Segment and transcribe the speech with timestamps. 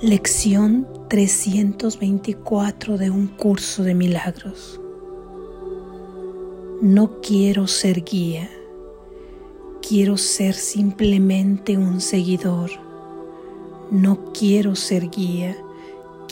[0.00, 4.80] Lección 324 de un curso de milagros.
[6.80, 8.48] No quiero ser guía,
[9.82, 12.70] quiero ser simplemente un seguidor.
[13.90, 15.56] No quiero ser guía,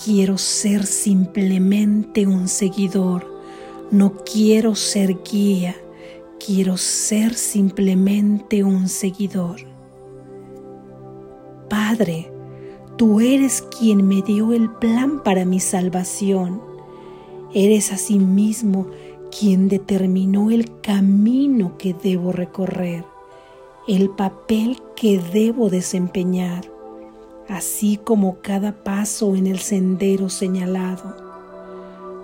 [0.00, 3.26] quiero ser simplemente un seguidor.
[3.90, 5.74] No quiero ser guía,
[6.38, 9.56] quiero ser simplemente un seguidor.
[11.68, 12.30] Padre,
[12.96, 16.62] Tú eres quien me dio el plan para mi salvación.
[17.52, 18.86] Eres asimismo
[19.38, 23.04] quien determinó el camino que debo recorrer,
[23.86, 26.72] el papel que debo desempeñar,
[27.48, 31.16] así como cada paso en el sendero señalado.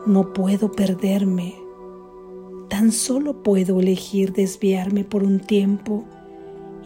[0.06, 1.54] No puedo perderme,
[2.70, 6.04] tan solo puedo elegir desviarme por un tiempo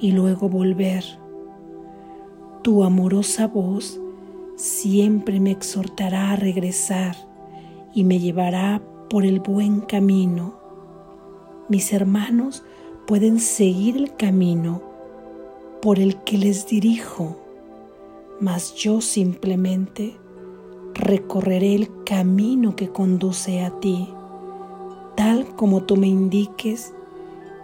[0.01, 1.05] y luego volver
[2.67, 4.01] tu amorosa voz
[4.57, 7.15] siempre me exhortará a regresar
[7.95, 10.59] y me llevará por el buen camino.
[11.69, 12.65] Mis hermanos
[13.07, 14.83] pueden seguir el camino
[15.81, 17.37] por el que les dirijo,
[18.41, 20.17] mas yo simplemente
[20.93, 24.09] recorreré el camino que conduce a ti,
[25.15, 26.93] tal como tú me indiques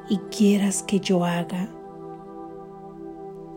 [0.09, 1.71] y quieras que yo haga.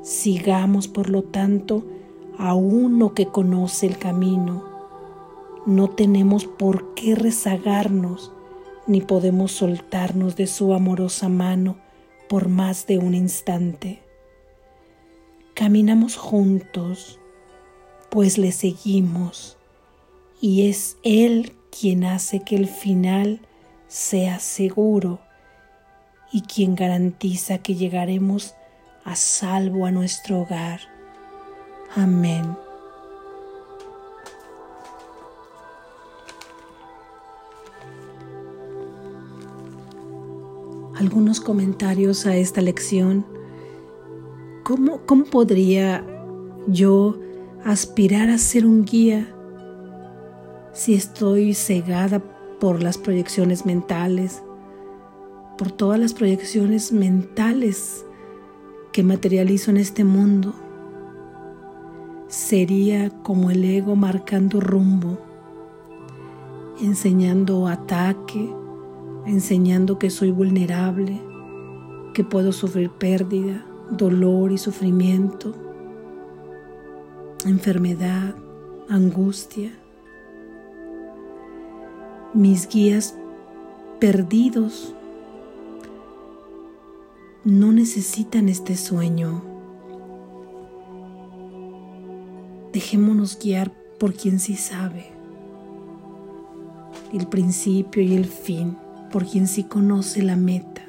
[0.06, 1.84] Sigamos, por lo tanto,
[2.38, 4.64] a uno que conoce el camino.
[5.66, 8.32] No tenemos por qué rezagarnos,
[8.86, 11.78] ni podemos soltarnos de su amorosa mano
[12.30, 14.04] por más de un instante.
[15.56, 17.20] Caminamos juntos,
[18.12, 19.58] pues le seguimos,
[20.40, 23.40] y es Él quien hace que el final
[23.88, 25.20] sea seguro
[26.32, 28.54] y quien garantiza que llegaremos
[29.06, 30.82] a salvo a nuestro hogar.
[31.96, 32.58] Amén.
[40.98, 43.26] Algunos comentarios a esta lección.
[44.64, 46.04] ¿Cómo, cómo podría
[46.68, 47.20] yo
[47.64, 49.28] aspirar a ser un guía
[50.74, 52.20] si estoy cegada
[52.60, 54.42] por las proyecciones mentales,
[55.58, 58.05] por todas las proyecciones mentales
[58.96, 60.54] que materializo en este mundo
[62.30, 65.18] sería como el ego marcando rumbo,
[66.80, 68.50] enseñando ataque,
[69.26, 71.22] enseñando que soy vulnerable,
[72.14, 75.54] que puedo sufrir pérdida, dolor y sufrimiento,
[77.46, 78.34] enfermedad,
[78.88, 79.74] angustia.
[82.34, 83.14] Mis guías
[84.00, 84.95] perdidos
[87.46, 89.44] no necesitan este sueño.
[92.74, 95.12] Dejémonos guiar por quien sí sabe
[97.14, 98.76] el principio y el fin,
[99.12, 100.86] por quien sí conoce la meta,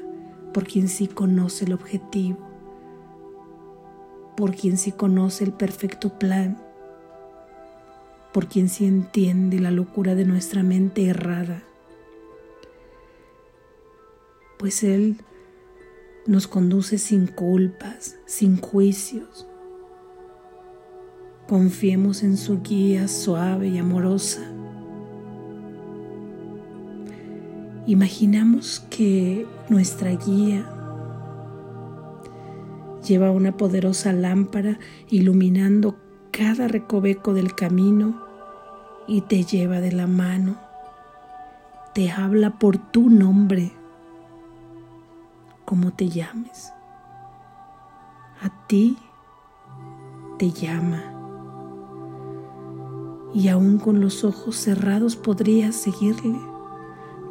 [0.54, 2.38] por quien sí conoce el objetivo,
[4.34, 6.58] por quien sí conoce el perfecto plan,
[8.32, 11.62] por quien sí entiende la locura de nuestra mente errada.
[14.58, 15.18] Pues Él
[16.26, 19.46] nos conduce sin culpas, sin juicios.
[21.48, 24.42] Confiemos en su guía suave y amorosa.
[27.86, 30.68] Imaginamos que nuestra guía
[33.06, 35.96] lleva una poderosa lámpara iluminando
[36.32, 38.20] cada recoveco del camino
[39.06, 40.56] y te lleva de la mano.
[41.94, 43.72] Te habla por tu nombre
[45.66, 46.72] como te llames.
[48.40, 48.96] A ti
[50.38, 51.02] te llama.
[53.34, 56.38] Y aún con los ojos cerrados podrías seguirle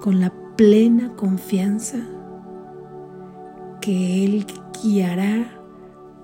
[0.02, 1.98] con la plena confianza
[3.82, 4.46] que Él
[4.84, 5.60] guiará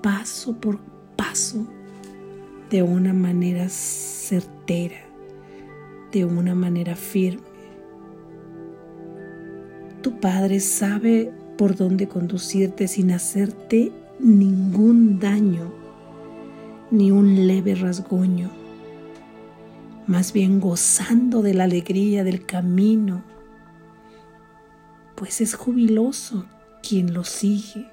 [0.02, 0.78] paso por
[1.16, 1.66] paso
[2.70, 5.00] de una manera certera,
[6.12, 7.42] de una manera firme.
[10.02, 11.32] Tu Padre sabe
[11.62, 15.72] por dónde conducirte sin hacerte ningún daño,
[16.90, 18.50] ni un leve rasguño,
[20.08, 23.22] más bien gozando de la alegría del camino,
[25.14, 26.46] pues es jubiloso
[26.82, 27.88] quien lo sigue.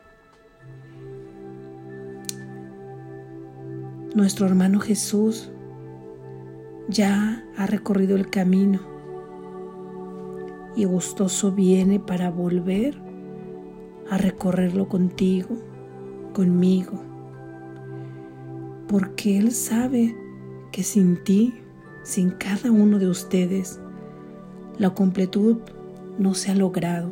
[4.16, 5.52] Nuestro hermano Jesús
[6.88, 8.80] ya ha recorrido el camino
[10.76, 13.09] y gustoso viene para volver
[14.10, 15.56] a recorrerlo contigo,
[16.34, 17.00] conmigo,
[18.88, 20.16] porque Él sabe
[20.72, 21.54] que sin ti,
[22.04, 23.80] sin cada uno de ustedes,
[24.78, 25.58] la completud
[26.18, 27.12] no se ha logrado.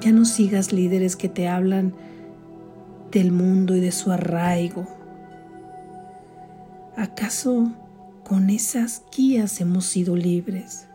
[0.00, 1.94] Ya no sigas líderes que te hablan
[3.10, 4.86] del mundo y de su arraigo.
[6.96, 7.72] ¿Acaso
[8.24, 10.85] con esas guías hemos sido libres?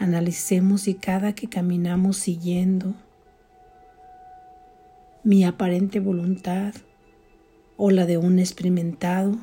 [0.00, 2.94] Analicemos si cada que caminamos siguiendo
[5.22, 6.72] mi aparente voluntad
[7.76, 9.36] o la de un experimentado,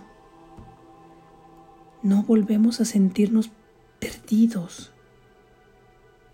[2.01, 3.51] no volvemos a sentirnos
[4.00, 4.92] perdidos.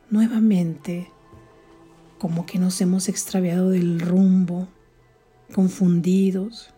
[0.10, 1.12] Nuevamente,
[2.18, 4.70] como que nos hemos extraviado del rumbo,
[5.54, 6.74] confundidos.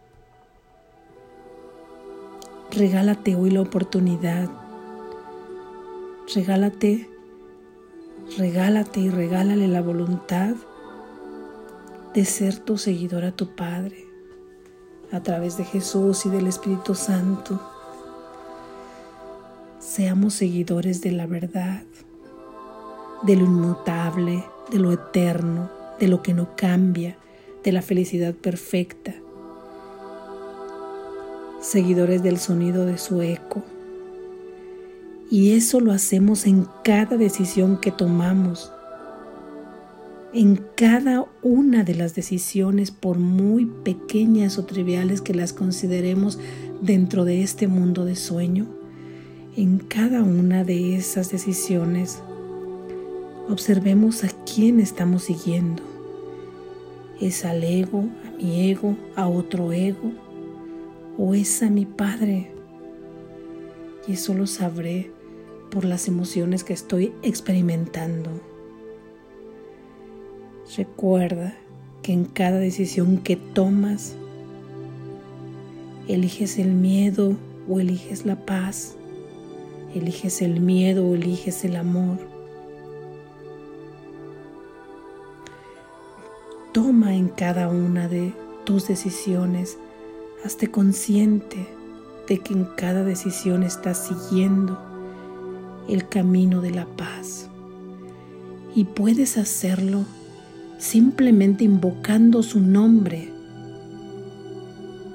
[2.71, 4.49] Regálate hoy la oportunidad.
[6.33, 7.07] Regálate,
[8.37, 10.55] regálate y regálale la voluntad
[12.13, 14.05] de ser tu seguidor a tu Padre
[15.11, 17.61] a través de Jesús y del Espíritu Santo.
[19.79, 21.83] Seamos seguidores de la verdad,
[23.23, 25.69] de lo inmutable, de lo eterno,
[25.99, 27.17] de lo que no cambia,
[27.63, 29.13] de la felicidad perfecta.
[31.61, 33.63] Seguidores del sonido de su eco.
[35.29, 38.71] Y eso lo hacemos en cada decisión que tomamos
[40.35, 46.37] en cada una de las decisiones, por muy pequeñas o triviales que las consideremos
[46.81, 48.67] dentro de este mundo de sueño,
[49.55, 52.21] en cada una de esas decisiones,
[53.47, 55.81] observemos a quién estamos siguiendo.
[57.21, 60.11] ¿Es al ego, a mi ego, a otro ego?
[61.17, 62.51] ¿O es a mi Padre?
[64.05, 65.14] Y eso lo sabré
[65.75, 68.29] por las emociones que estoy experimentando.
[70.77, 71.53] Recuerda
[72.01, 74.15] que en cada decisión que tomas,
[76.07, 77.35] eliges el miedo
[77.67, 78.95] o eliges la paz,
[79.93, 82.19] eliges el miedo o eliges el amor.
[86.71, 88.31] Toma en cada una de
[88.63, 89.77] tus decisiones,
[90.45, 91.67] hazte consciente
[92.29, 94.94] de que en cada decisión estás siguiendo
[95.87, 97.49] el camino de la paz.
[98.75, 100.05] Y puedes hacerlo
[100.77, 103.31] simplemente invocando su nombre,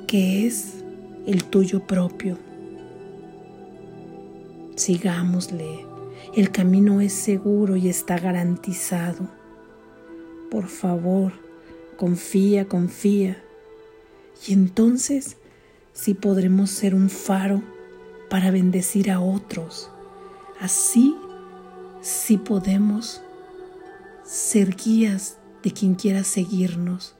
[0.06, 0.82] que es
[1.26, 2.38] el tuyo propio.
[4.76, 5.86] Sigámosle,
[6.34, 9.28] el camino es seguro y está garantizado.
[10.50, 11.32] Por favor,
[11.96, 13.42] confía, confía.
[14.46, 15.36] Y entonces
[15.92, 17.62] sí podremos ser un faro
[18.30, 19.90] para bendecir a otros.
[20.60, 21.16] Así
[22.02, 23.22] sí podemos
[24.24, 27.14] ser guías de quien quiera seguirnos,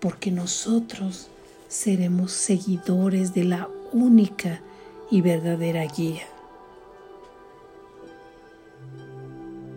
[0.00, 1.28] porque nosotros
[1.68, 4.60] seremos seguidores de la única
[5.08, 6.26] y verdadera guía.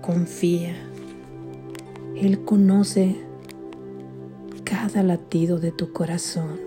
[0.02, 0.76] Confía,
[2.16, 3.16] Él conoce
[4.64, 6.65] cada latido de tu corazón.